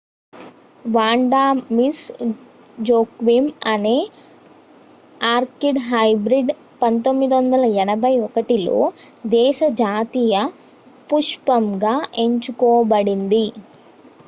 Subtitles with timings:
[0.85, 1.41] Wanda
[1.69, 2.05] Miss
[2.77, 3.97] Joaquim అనే
[5.27, 6.49] orchid hybrid
[6.81, 8.79] 1981లో
[9.35, 10.39] దేశ జాతీయ
[11.09, 11.93] పుష్పంగా
[12.23, 13.45] ఎంచుకోబడింది